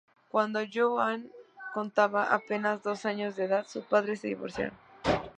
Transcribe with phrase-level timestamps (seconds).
[0.29, 1.29] Cuando Joan
[1.75, 4.75] contaba apenas dos años de edad, sus padres se divorciaron.